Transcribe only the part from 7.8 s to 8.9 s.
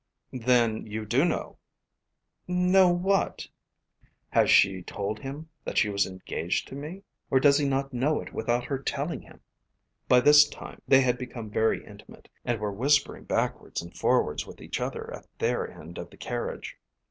know it without her